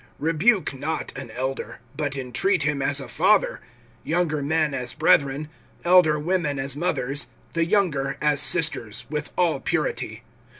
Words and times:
REBUKE 0.17 0.73
not 0.73 1.15
an 1.15 1.29
elder, 1.29 1.79
but 1.95 2.15
entreat 2.15 2.63
him 2.63 2.81
as 2.81 2.99
a 2.99 3.07
father; 3.07 3.61
younger 4.03 4.41
men 4.41 4.73
as 4.73 4.93
brethren; 4.95 5.47
(2)elder 5.85 6.19
women 6.19 6.57
as 6.57 6.75
mothers, 6.75 7.27
the 7.53 7.65
younger 7.67 8.17
as 8.19 8.41
sisters, 8.41 9.05
with 9.11 9.31
all 9.37 9.59
purity. 9.59 10.23